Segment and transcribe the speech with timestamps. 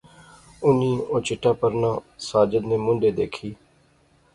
[0.65, 1.91] انی او چٹا پرنا
[2.27, 3.49] ساجد نے مونڈھے دیکھی